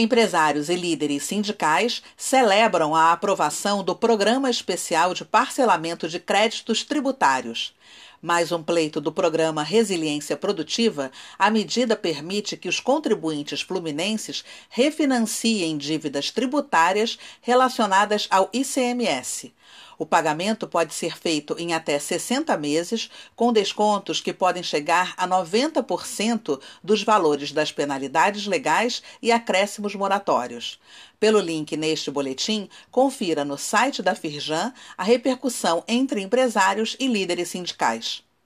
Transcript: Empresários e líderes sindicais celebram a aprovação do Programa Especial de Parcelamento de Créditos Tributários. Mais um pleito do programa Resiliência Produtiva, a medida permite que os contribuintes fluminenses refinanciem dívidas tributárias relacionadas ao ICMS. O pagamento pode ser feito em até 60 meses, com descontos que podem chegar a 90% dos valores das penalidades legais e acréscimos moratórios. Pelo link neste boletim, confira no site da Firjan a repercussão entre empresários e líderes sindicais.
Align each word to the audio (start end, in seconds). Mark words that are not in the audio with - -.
Empresários 0.00 0.68
e 0.68 0.76
líderes 0.76 1.24
sindicais 1.24 2.04
celebram 2.16 2.94
a 2.94 3.10
aprovação 3.10 3.82
do 3.82 3.96
Programa 3.96 4.48
Especial 4.48 5.12
de 5.12 5.24
Parcelamento 5.24 6.08
de 6.08 6.20
Créditos 6.20 6.84
Tributários. 6.84 7.74
Mais 8.20 8.50
um 8.50 8.60
pleito 8.60 9.00
do 9.00 9.12
programa 9.12 9.62
Resiliência 9.62 10.36
Produtiva, 10.36 11.12
a 11.38 11.48
medida 11.52 11.94
permite 11.94 12.56
que 12.56 12.68
os 12.68 12.80
contribuintes 12.80 13.60
fluminenses 13.60 14.44
refinanciem 14.68 15.78
dívidas 15.78 16.32
tributárias 16.32 17.16
relacionadas 17.40 18.26
ao 18.28 18.50
ICMS. 18.52 19.52
O 19.98 20.06
pagamento 20.06 20.66
pode 20.68 20.94
ser 20.94 21.18
feito 21.18 21.56
em 21.58 21.74
até 21.74 21.98
60 21.98 22.56
meses, 22.56 23.10
com 23.34 23.52
descontos 23.52 24.20
que 24.20 24.32
podem 24.32 24.62
chegar 24.62 25.12
a 25.16 25.26
90% 25.26 26.60
dos 26.82 27.02
valores 27.02 27.50
das 27.50 27.72
penalidades 27.72 28.46
legais 28.46 29.02
e 29.20 29.32
acréscimos 29.32 29.96
moratórios. 29.96 30.78
Pelo 31.18 31.40
link 31.40 31.76
neste 31.76 32.12
boletim, 32.12 32.68
confira 32.92 33.44
no 33.44 33.58
site 33.58 34.00
da 34.00 34.14
Firjan 34.14 34.72
a 34.96 35.02
repercussão 35.02 35.82
entre 35.88 36.20
empresários 36.20 36.96
e 37.00 37.08
líderes 37.08 37.48
sindicais. 37.48 38.07